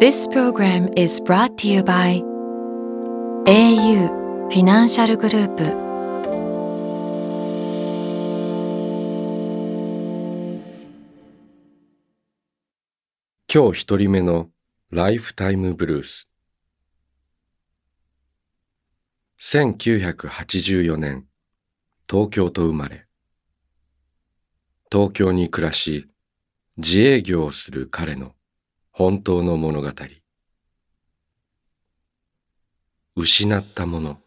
[0.00, 2.22] This program is brought to you by
[3.44, 5.64] au フィナンシャルグループ
[13.52, 14.48] 今日一人目の
[14.90, 16.30] ライフタイムブルース
[19.38, 21.26] 1984年
[22.08, 23.04] 東京と生まれ
[24.90, 26.08] 東京に暮らし
[26.78, 28.32] 自営業をする彼の
[29.00, 29.88] 本当の物語。
[33.16, 34.18] 失ったもの。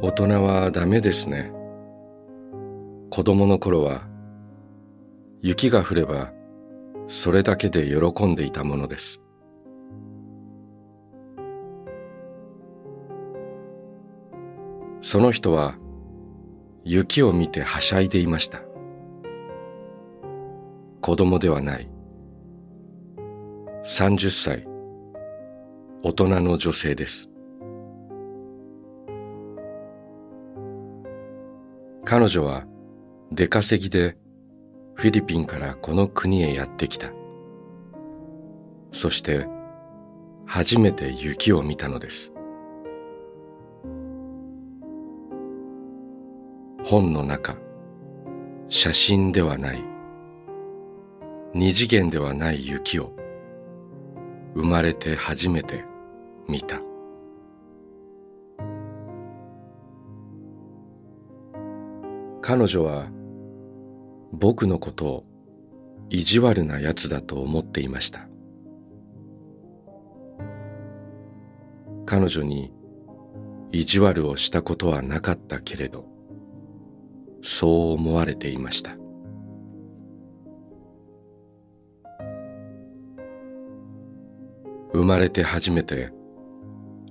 [0.00, 1.52] 大人はダメですね。
[3.10, 4.08] 子供の頃は
[5.42, 6.37] 雪が降れば
[7.08, 9.22] それだけで喜んでいたものです。
[15.00, 15.76] その人は
[16.84, 18.60] 雪を見てはしゃいでいました。
[21.00, 21.90] 子供ではない。
[23.84, 24.68] 30歳。
[26.02, 27.30] 大人の女性です。
[32.04, 32.66] 彼女は
[33.32, 34.16] 出稼ぎで
[34.98, 37.12] フィリピンからこの国へやってきた。
[38.90, 39.46] そして
[40.44, 42.32] 初めて雪を見たのです。
[46.82, 47.56] 本の中
[48.68, 49.84] 写真ではない。
[51.54, 53.12] 二次元ではない雪を
[54.54, 55.84] 生まれて初めて
[56.48, 56.80] 見た。
[62.42, 63.06] 彼女は
[64.32, 65.24] 僕のことを
[66.10, 68.28] 意地悪なやつだと思っていました。
[72.06, 72.72] 彼女に
[73.70, 76.06] 意地悪をしたことはなかったけれど
[77.42, 78.96] そう思われていました。
[84.92, 86.10] 生まれて初めて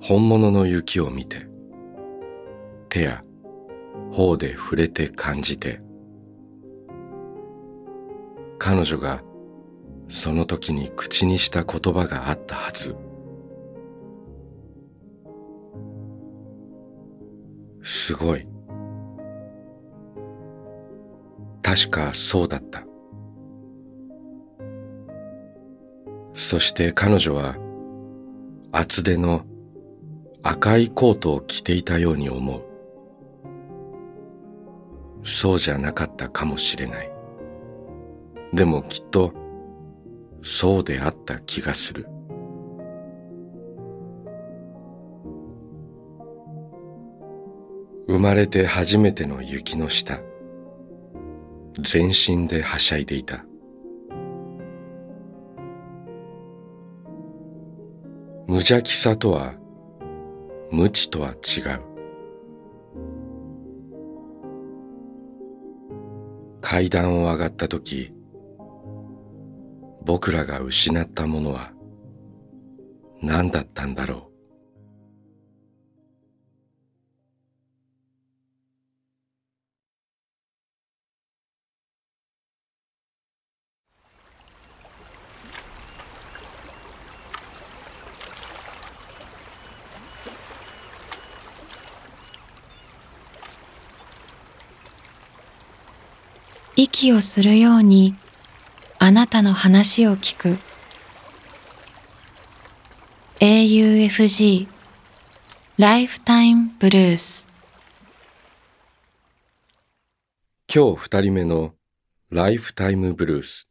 [0.02, 1.48] 本物の雪を見て
[2.90, 3.24] 手や
[4.12, 5.82] 頬で触れて感じて
[8.60, 9.24] 彼女が
[10.10, 12.96] その時に口にした言葉があったはず。
[17.84, 18.48] すごい。
[21.62, 22.84] 確かそうだった。
[26.34, 27.58] そして彼女は
[28.72, 29.46] 厚手の
[30.44, 32.62] 赤いコートを着ていたように思う。
[35.24, 37.17] そうじゃなかったかもしれない。
[38.54, 39.34] でもきっと
[40.42, 42.08] そうであった気がする。
[48.08, 50.22] 生まれて初めての雪の下
[51.80, 53.46] 全身ではしゃいでいた。
[58.48, 59.56] 無邪気さとは
[60.72, 61.82] 無知とは違う。
[66.62, 68.17] 階段を上がった時
[70.08, 71.74] 僕らが失ったものは
[73.22, 74.28] 何だったんだろう。
[96.78, 98.16] 息をするように
[99.08, 100.58] あなたの話を聞く。
[103.40, 104.68] AUFG
[105.78, 107.48] ライフタイムブルース
[110.68, 111.74] 今日二人目の
[112.32, 113.70] ライフタイムブルース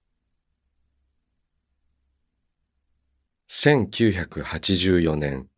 [3.50, 5.48] 1984年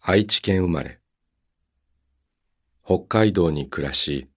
[0.00, 0.98] 愛知県生まれ。
[2.84, 4.28] 北海道に暮らし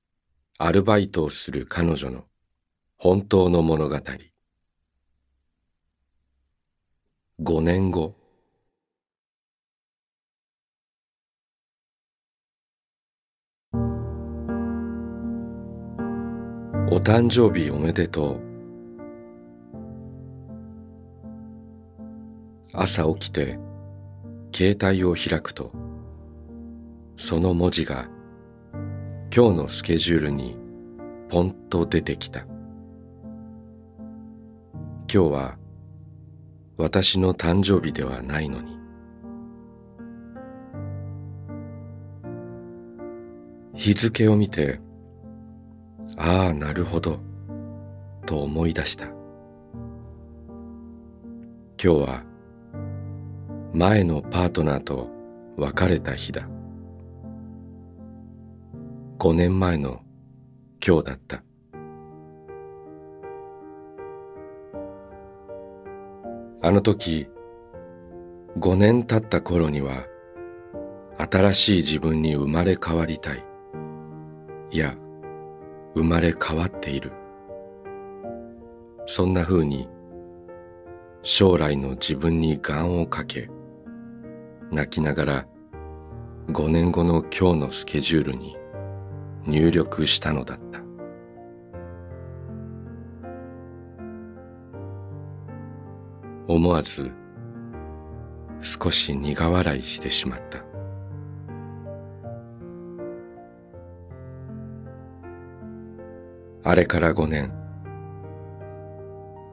[0.59, 2.25] アルバイトをする彼女の
[2.99, 3.99] 本当の物語。
[7.41, 8.15] 5年後。
[16.91, 18.39] お誕生日おめでとう。
[22.73, 23.57] 朝起きて
[24.53, 25.71] 携帯を開くと
[27.15, 28.09] その文字が
[29.33, 30.57] 今日のスケジュールに
[31.29, 32.45] ポンと出てきた。
[35.11, 35.58] 今日は
[36.79, 38.79] 私の誕生日ではないのに。
[43.73, 44.79] 日付を見て
[46.15, 47.19] ああなるほど
[48.25, 49.07] と思い出した。
[49.07, 49.15] 今
[51.77, 52.23] 日は
[53.73, 55.09] 前のパートナーと
[55.57, 56.47] 別れた日だ。
[59.17, 60.01] 5年前の
[60.85, 61.43] 今日だった。
[66.61, 67.29] あの時
[68.57, 70.07] 5年経った頃には
[71.17, 73.45] 新しい自分に生まれ変わりたい。
[74.71, 74.95] いや
[75.95, 77.13] 生まれ変わっている。
[79.05, 79.87] そんな風に
[81.23, 83.49] 将来の自分に願をかけ
[84.69, 85.47] 泣きながら
[86.49, 88.57] 5年後の今日のスケジュールに
[89.45, 90.88] 入力したのだった。
[96.49, 97.11] 思わず
[98.61, 100.65] 少し苦笑いしてしまった。
[106.63, 107.53] あれから5年。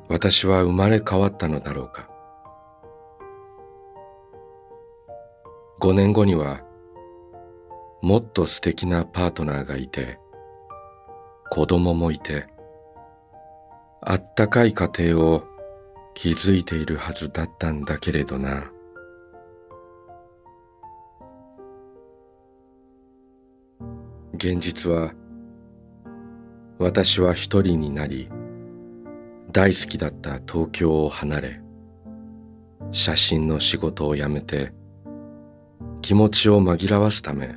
[0.09, 2.09] 私は生まれ変わったのだろうか。
[5.83, 6.63] 5年後には
[8.01, 10.19] もっと素敵なパートナーがいて
[11.51, 12.47] 子供もいて
[14.01, 15.56] あったかい家庭を
[16.17, 18.73] 築いているはずだったんだけれどな。
[24.35, 25.13] 現実は
[26.79, 28.29] 私は一人になり
[29.53, 31.63] 大好きだった東京を離れ
[32.93, 34.73] 写真の仕事を辞めて
[36.03, 37.57] 気持ちを紛らわすため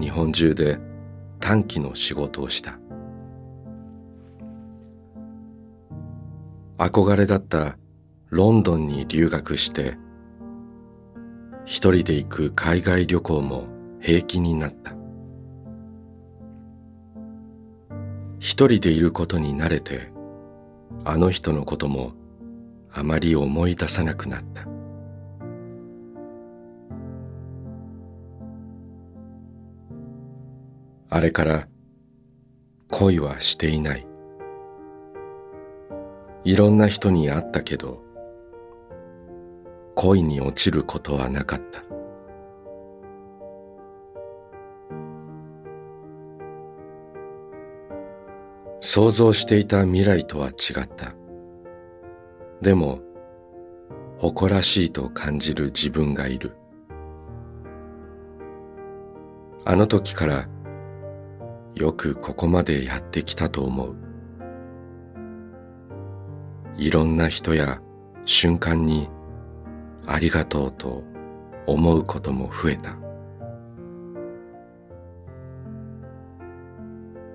[0.00, 0.78] 日本中で
[1.40, 2.78] 短期の仕事をした。
[6.78, 7.78] 憧れだった
[8.28, 9.96] ロンドンに留学して
[11.64, 13.66] 一人で行く海外旅行も
[14.00, 14.94] 平気になった。
[18.38, 20.12] 一人でいることに慣れて
[21.04, 22.12] あの人のことも
[22.92, 24.66] あまり思い出さなくなった。
[31.08, 31.68] あれから
[32.90, 34.06] 恋はしていない。
[36.46, 38.00] いろんな人に会ったけど
[39.96, 41.82] 恋に落ちることはなかった。
[48.80, 51.16] 想像していた未来とは違った。
[52.62, 53.00] でも
[54.18, 56.56] 誇らしいと感じる自分がいる。
[59.64, 60.48] あの時から
[61.74, 64.05] よくここまでやってきたと思う。
[66.78, 67.80] いろんな人や
[68.24, 69.08] 瞬間に
[70.06, 71.02] ありがとうと
[71.66, 72.96] 思うことも増えた。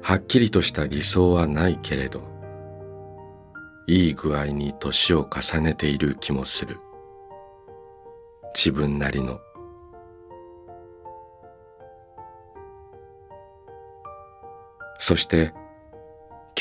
[0.01, 2.24] はっきりとした理想はないけれど
[3.88, 6.77] いい具合に年を重ねている気もする。
[8.53, 9.39] 自分なりの。
[15.00, 15.53] そして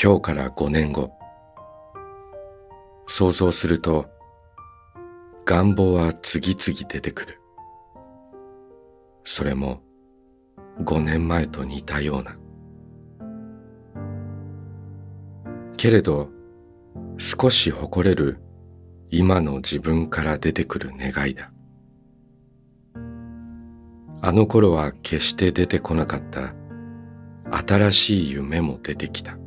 [0.01, 1.20] 今日から5年後。
[3.07, 4.07] 想像すると
[5.45, 7.41] 願望は次々出てくる。
[9.23, 9.81] それも
[10.83, 12.37] 5年前と似たような。
[15.77, 16.29] けれど
[17.17, 18.39] 少し誇れる
[19.09, 21.51] 今の自分から出てくる願いだ。
[24.23, 26.53] あの頃は決して出てこなかった。
[27.51, 29.40] 新しい夢も出てきた。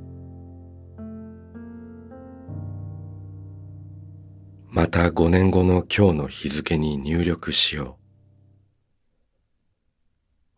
[4.75, 7.97] また5年後の今日の日付に入力しよ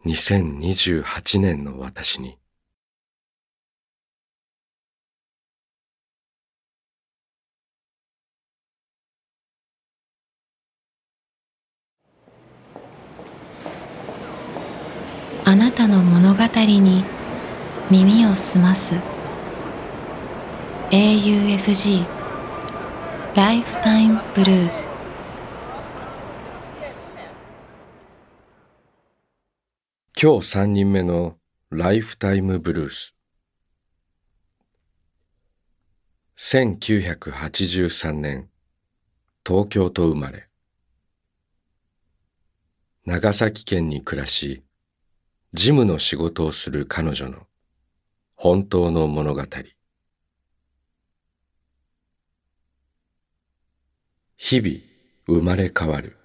[0.04, 0.08] う。
[0.08, 2.38] 2028年の私に。
[15.44, 17.04] あなたの物語に
[17.90, 18.94] 耳を澄ます。
[20.90, 22.15] AUFG
[23.36, 24.94] ライフタイムブルース
[30.18, 31.36] 今日3人目の
[31.68, 33.14] ライフタイムブルース
[36.38, 38.48] 1983年
[39.46, 40.48] 東京と生まれ。
[43.04, 44.62] 長崎県に暮らし
[45.52, 47.46] 事務の仕事をする彼女の
[48.34, 49.42] 本当の物語。
[54.38, 56.18] 日々生まれ変わる。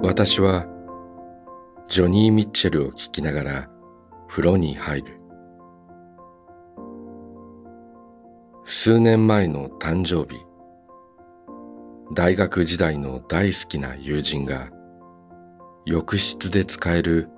[0.00, 0.66] 私は
[1.88, 3.70] ジョニー・ミッチェルを聴きながら
[4.28, 5.20] 風呂に入る。
[8.64, 10.40] 数年前の誕生日
[12.14, 14.70] 大学時代の大好きな友人が
[15.84, 17.28] 浴室で使える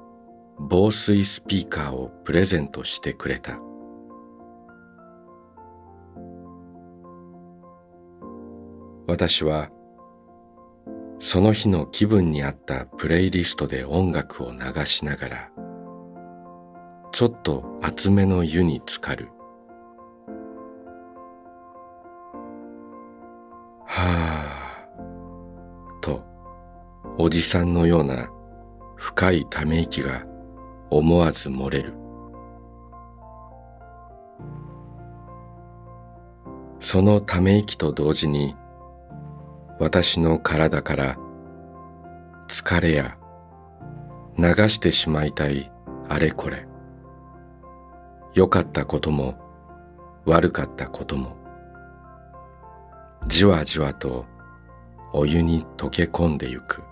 [0.59, 3.59] 防水スピーカーをプレゼントしてくれた。
[9.07, 9.71] 私は
[11.19, 15.51] その日の気分に合ったプレイリストで音楽を流しながら
[17.13, 19.29] ちょっと厚めの湯に浸かる。
[23.87, 24.54] はあ。
[27.17, 28.29] おじさんのような
[28.97, 30.27] 深いため息が
[30.91, 31.95] 思わず漏れる。
[36.81, 38.57] そのため息と同時に
[39.79, 41.19] 私の体から
[42.49, 43.17] 疲れや
[44.37, 45.71] 流してしまいたい
[46.09, 46.67] あれこれ。
[48.35, 49.37] 良かったことも
[50.25, 51.37] 悪かったことも。
[53.29, 54.27] じわじわと
[55.13, 56.83] お湯に溶け込んでゆく。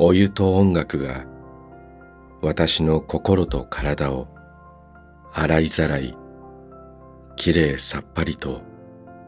[0.00, 1.24] お湯と音楽が
[2.40, 4.28] 私の心と体を
[5.32, 6.16] 洗いざらい
[7.34, 8.62] きれいさっぱりと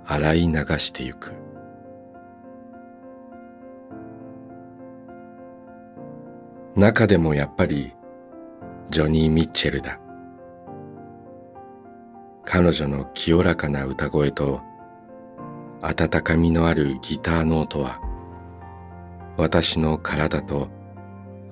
[0.06, 1.32] 洗い流してゆく。
[6.76, 7.92] 中でもやっぱり
[8.90, 9.98] ジョニー・ミッチェルだ。
[12.44, 14.60] 彼女の清らかな歌声と
[15.82, 18.00] 温かみのあるギターの音は
[19.37, 20.68] 私の体と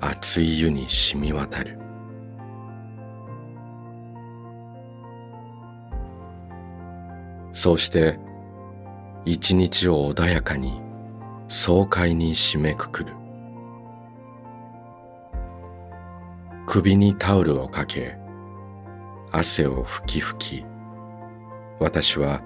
[0.00, 1.78] 熱い湯に染み渡る。
[7.52, 8.18] そうして
[9.25, 10.80] 一日を穏やかに
[11.49, 13.12] 爽快に締めくくる。
[16.66, 18.16] 首にタオルをかけ
[19.32, 20.64] 汗をふきふき
[21.80, 22.42] 私は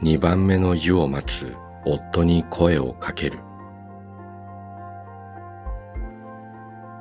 [0.00, 1.54] 二番目の湯を待つ
[1.84, 3.40] 夫に声をかける。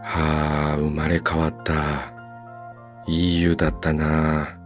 [0.10, 2.14] はあ生まれ変わった。
[3.08, 4.44] いい湯だったな。
[4.44, 4.58] あ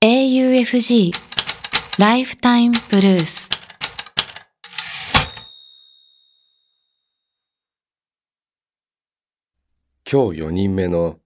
[0.00, 1.12] AUFG
[1.98, 3.50] ライフタイムブルース」
[10.10, 11.18] 今日4人目の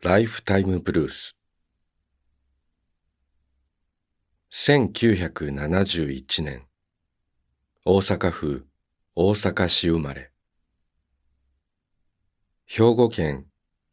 [0.00, 1.36] ライフタイムブルース
[4.56, 6.62] 1971年。
[7.84, 8.64] 大阪府
[9.16, 10.30] 大阪市生まれ。
[12.64, 13.46] 兵庫県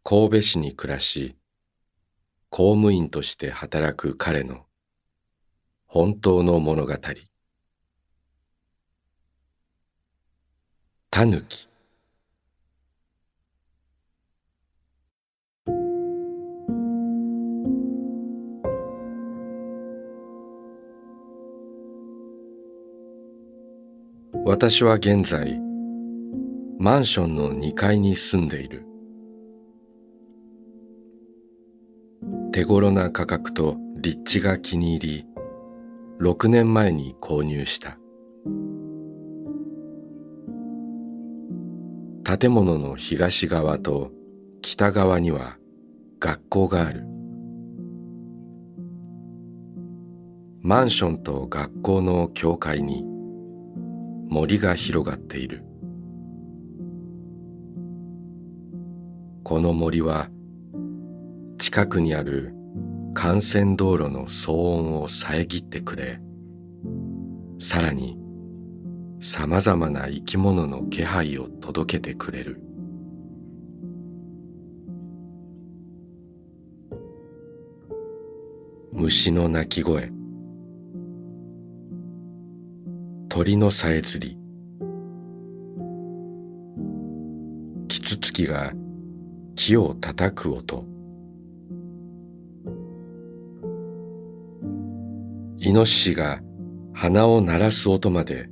[0.04, 1.36] 神戸市に暮らし
[2.52, 4.68] 公務員として働く彼の
[5.88, 6.96] 本当の物語。
[11.10, 11.71] タヌキ。
[24.44, 25.60] 私は現在
[26.80, 28.88] マンションの2階に住んでいる。
[32.52, 35.26] 手頃な価格と立地が気に入り
[36.20, 38.00] 6年前に購入した。
[42.40, 44.10] 建物の東側と
[44.64, 45.58] 北側には
[46.20, 47.06] 学校がある。
[50.62, 53.11] マンションと学校の境界に
[54.32, 55.66] 森が広がっている。
[59.44, 60.30] この森は
[61.60, 62.56] 近くにある
[63.14, 66.22] 幹線道路の騒音を遮ってくれ
[67.60, 68.18] さらに
[69.20, 72.62] さまざまな生き物の気配を届けてくれる。
[78.94, 80.10] 虫の鳴き声
[83.34, 84.38] 鳥のさえずり。
[87.88, 88.74] キツツキが
[89.56, 90.84] 木を叩く音。
[95.60, 96.42] イノシシが
[96.94, 98.50] 鼻を鳴らす音まで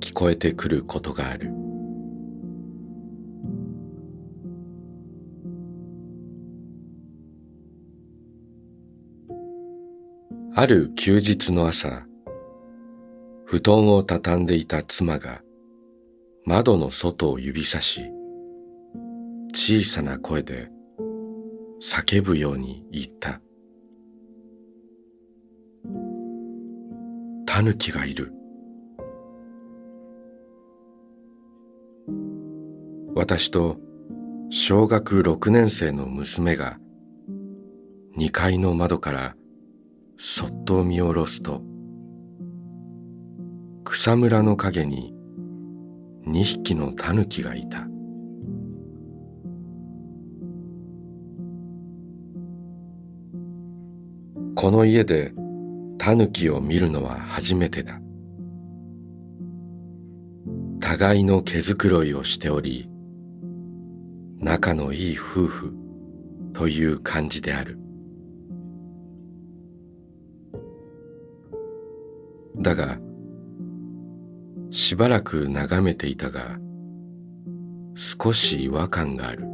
[0.00, 1.50] 聞こえてくることがある。
[10.54, 12.09] ある休日の朝
[13.50, 15.42] 布団を畳んでいた妻が
[16.46, 18.02] 窓の外を指さし
[19.52, 20.68] 小さな声で
[21.82, 23.40] 叫ぶように言った。
[27.44, 28.32] タヌキがいる。
[33.16, 33.78] 私と
[34.50, 36.78] 小学6年生の娘が
[38.16, 39.34] 2階の窓から
[40.18, 41.68] そっと見下ろすと
[43.84, 45.14] 草むらの陰に
[46.26, 47.86] 2匹のタヌキがいた。
[54.54, 55.32] この家で
[55.98, 58.00] タヌキを見るのは初めてだ。
[60.80, 62.90] 互いの毛づくろいをしており
[64.38, 65.74] 仲のいい夫婦
[66.52, 67.78] という感じである。
[72.58, 72.98] だが
[74.70, 76.58] しばらく眺めていたが
[77.94, 79.44] 少し違和感がある。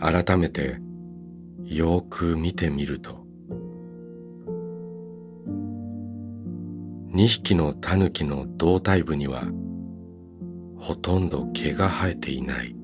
[0.00, 0.80] 改めて
[1.64, 3.24] よく見てみると
[7.14, 9.44] 二匹のタヌキの胴体部には
[10.76, 12.74] ほとんど毛が生えていない。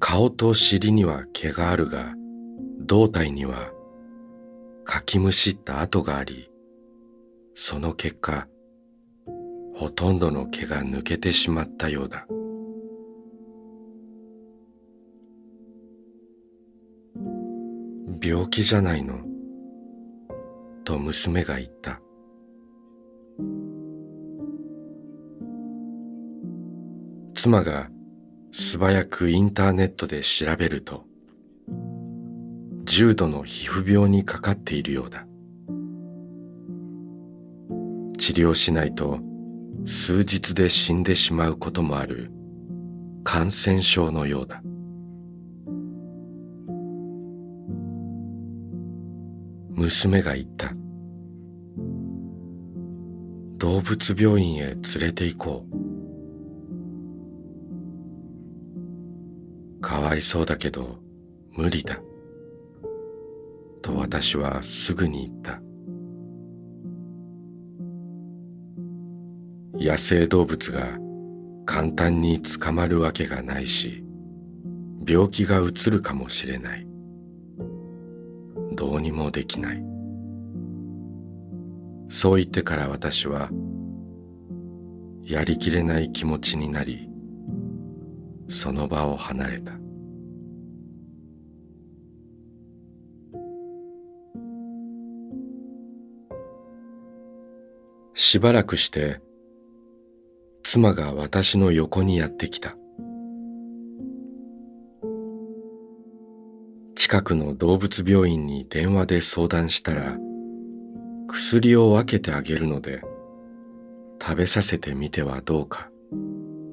[0.00, 2.17] 顔と尻には毛があるが
[2.88, 3.70] 胴体には
[4.86, 6.50] かきむしった跡があり
[7.54, 8.48] その結果
[9.74, 12.26] ほとんどの毛が抜けてしまったようだ。
[18.22, 19.20] 病気じゃないの？
[20.84, 22.00] と娘が言った。
[27.34, 27.90] 妻が
[28.50, 31.04] 素早くインターネットで調べると
[32.98, 35.24] 重度の皮膚病にかかっているようだ。
[38.18, 39.20] 治療しないと
[39.84, 42.32] 数日で死んでしまうこともある
[43.22, 44.62] 感染症のようだ。
[49.76, 50.74] 娘が言った。
[53.58, 55.64] 動物病院へ連れて行こ
[59.78, 59.80] う。
[59.80, 60.98] かわいそうだけど
[61.52, 62.00] 無理だ。
[63.88, 65.62] と私はすぐに言った。
[69.82, 70.98] 野生動物が
[71.64, 74.04] 簡単に捕まるわけがないし
[75.06, 76.86] 病気がうつるかもしれない。
[78.72, 79.82] どうにもできない。
[82.10, 83.48] そう言ってから私は
[85.22, 87.08] やりきれない気持ちになり
[88.48, 89.87] その場を離れた。
[98.20, 99.20] しばらくして
[100.64, 102.76] 妻が私の横にやってきた。
[106.96, 110.16] 近くの動物病院に電話で相談したら
[111.28, 113.02] 薬を分けてあげるので
[114.20, 115.88] 食べさせてみてはどうか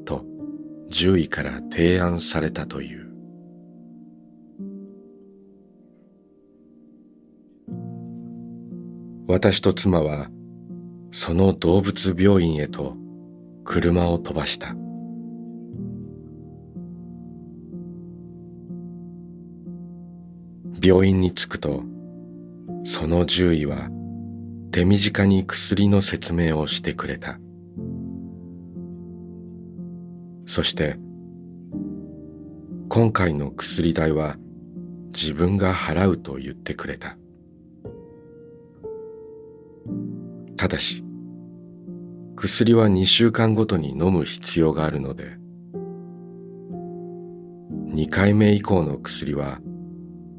[0.03, 0.25] と
[0.89, 3.05] 獣医から提案されたという。
[9.27, 10.29] 私と妻は
[11.11, 12.95] その動物病院へと
[13.63, 14.75] 車を飛ばした。
[20.81, 21.83] 病院に着くと
[22.83, 23.89] その獣医は
[24.71, 27.39] 手短に薬の説明をしてくれた。
[30.45, 30.97] そして
[32.89, 34.37] 今回の薬代は
[35.13, 37.17] 自分が払うと言ってくれた。
[40.65, 41.05] ただし
[42.35, 45.37] 薬は2週間ごとに飲む必要があるので。
[47.93, 49.59] 2回目以降の薬は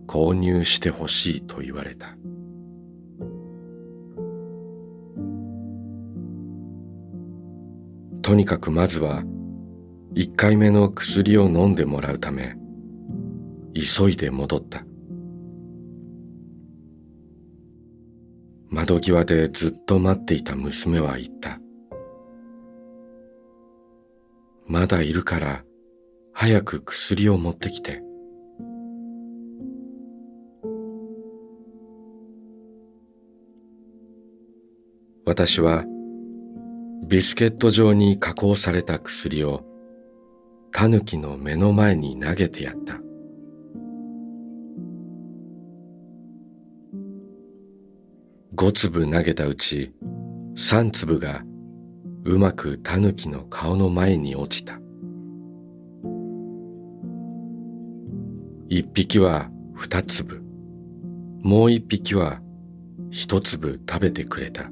[0.08, 2.16] 購入してほしいと言われた。
[8.22, 9.22] とにかくまずは
[10.14, 12.56] 1回目の薬を飲んでもらうため
[13.74, 14.84] 急いで戻った。
[18.68, 21.60] 窓際でずっと待っていた娘は言った。
[24.66, 25.64] まだいるから
[26.32, 28.02] 早く薬を持ってきて。
[35.24, 35.84] 私は
[37.06, 39.64] ビスケット状に加工された薬を
[40.72, 43.05] タヌキの目の前に投げてやった。
[48.58, 49.92] 五粒投げたうち
[50.54, 51.42] 三粒が
[52.24, 54.80] うまくタヌキの顔の前に落ちた。
[58.70, 60.42] 一匹は二粒、
[61.42, 62.40] もう一匹は
[63.10, 64.70] 一粒食べてくれた。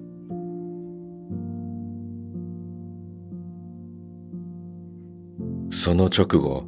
[5.71, 6.65] その直後、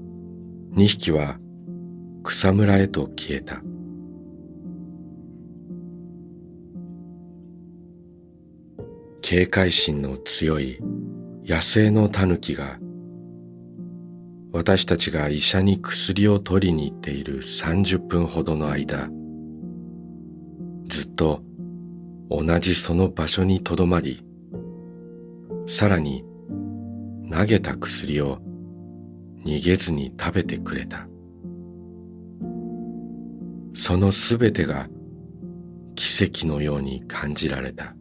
[0.72, 1.38] 二匹は
[2.22, 3.62] 草むらへと消えた。
[9.28, 10.78] 警戒心の強い
[11.44, 12.78] 野生のタヌキが
[14.52, 19.08] 私たちが医者に薬を取りに行っている30分ほどの間
[20.86, 21.42] ずっと
[22.30, 24.22] 同じその場所にとどまり
[25.66, 26.24] さらに
[27.28, 28.38] 投げた薬を
[29.44, 31.08] 逃げずに食べてくれた。
[33.74, 34.88] そのすべてが
[35.96, 37.95] 奇跡のように感じられた。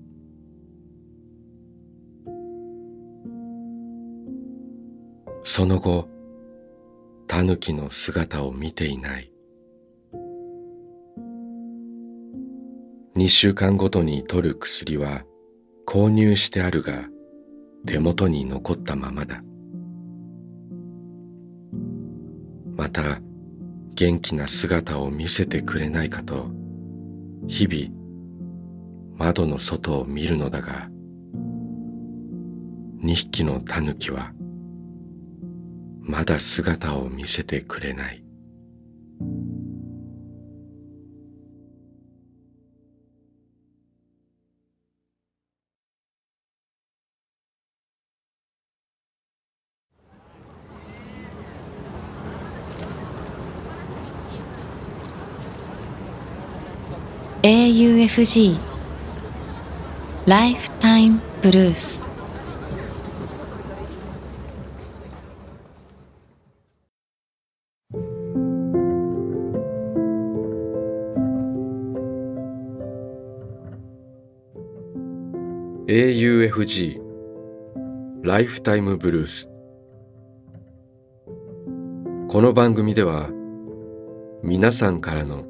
[5.47, 6.09] その後、
[7.27, 9.31] タヌキの姿を見ていない。
[13.15, 15.23] 二週間ごとに取る薬は
[15.85, 17.05] 購入してあるが
[17.85, 19.43] 手元に残ったままだ。
[22.75, 23.21] また
[23.93, 26.47] 元気な姿を見せてくれないかと
[27.47, 30.89] 日々窓の外を見るのだが
[32.97, 34.33] 二匹のタヌキは
[36.07, 38.21] まだ姿を見せてくれない
[57.41, 58.59] 「AUFG
[60.27, 62.01] ライフタイムブルース」
[76.35, 76.99] UFG
[78.21, 79.47] ライフタイムブルース
[82.27, 83.29] この番組では
[84.43, 85.45] 皆さんからの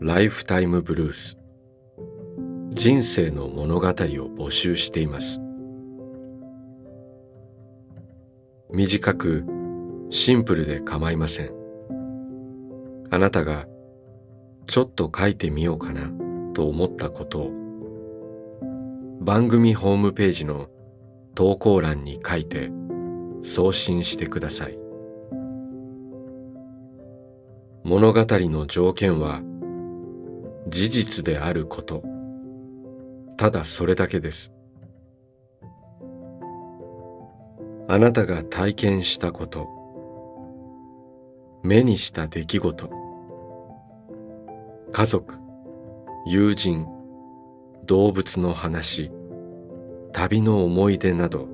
[0.00, 1.38] ライフタイムブルース
[2.70, 5.38] 人生の物語を募集しています。
[8.72, 9.44] 短く
[10.10, 11.52] シンプルで構いません。
[13.12, 13.68] あなたが
[14.66, 16.10] ちょっと書いてみようかな
[16.54, 17.63] と思ったことを
[19.24, 20.68] 番組ホームページの
[21.34, 22.70] 投稿欄に書いて
[23.42, 24.78] 送信してください。
[27.84, 29.40] 物語の条件は
[30.68, 32.02] 事実であること。
[33.38, 34.52] ただそれだけです。
[37.88, 39.66] あなたが体験したこと。
[41.62, 42.90] 目にした出来事。
[44.92, 45.38] 家族
[46.26, 46.93] 友人
[47.86, 49.10] 動物の話
[50.12, 51.48] 旅の思い出など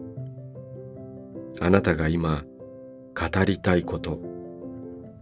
[1.61, 2.45] あなたが今
[3.14, 4.21] 語りたいこと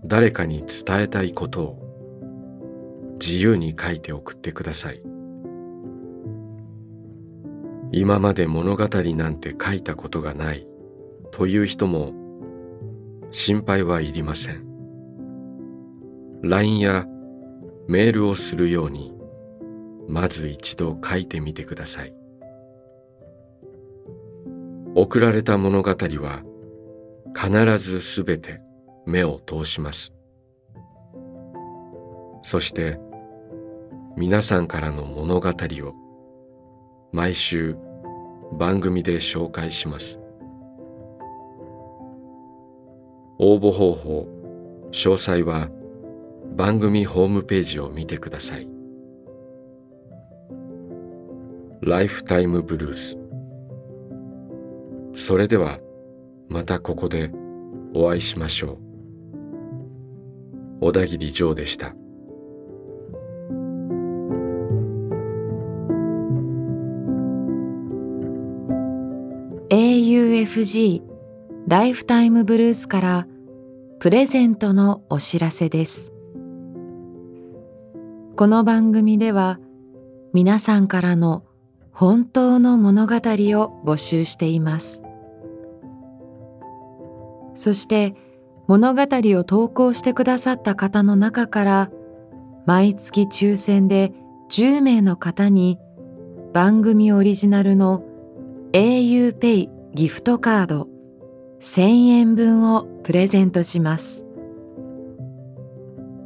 [0.04, 5.02] 誰かに伝えたいことを自由に書いて送ってください。
[7.90, 10.66] 今まで物語なんて書いたことがない
[11.32, 12.12] という人も
[13.30, 14.64] 心配はいりません。
[16.42, 17.06] LINE や
[17.88, 19.17] メールをするように
[20.08, 22.14] まず一度書いてみてください。
[24.94, 26.42] 送られた物語は
[27.36, 28.60] 必ずすべて
[29.06, 30.12] 目を通します。
[32.42, 32.98] そして
[34.16, 35.94] 皆さんからの物語を
[37.12, 37.76] 毎週
[38.58, 40.18] 番組で紹介します。
[43.38, 44.26] 応募方法
[44.90, 45.68] 詳細は
[46.56, 48.77] 番組ホームページを見てください。
[51.88, 53.16] ライフタイムブルース
[55.14, 55.78] それでは
[56.50, 57.30] またここで
[57.94, 58.78] お会いしましょう。
[60.82, 61.96] 小田切ジョーでした
[69.70, 71.02] 「AUFG
[71.68, 73.26] ライフタイムブルース」から
[73.98, 76.12] プレゼントのお知らせです。
[78.36, 79.58] この番組では
[80.34, 81.44] 皆さんからの
[81.98, 85.02] 本当の物語を募集しています。
[87.56, 88.14] そして
[88.68, 91.90] 物語を投稿してくださった方の中から
[92.66, 94.12] 毎月抽選で
[94.48, 95.80] 10名の方に
[96.52, 98.04] 番組オリジナルの
[98.70, 100.88] auPay ギフトカード
[101.60, 104.24] 1000円分をプレゼントします。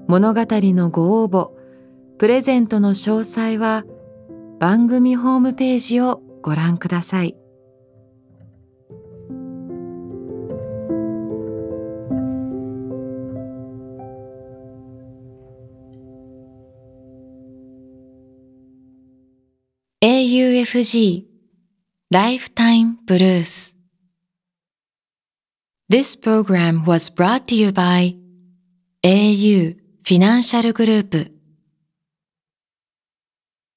[0.06, 1.52] 物語のご応募、
[2.18, 3.86] プレゼントの詳細は
[4.62, 7.36] 番組ホームページをご覧ください。
[20.00, 21.24] AUFG
[22.12, 23.74] Lifetime Blues
[25.90, 28.14] This program was brought to you by
[29.02, 30.18] au フィ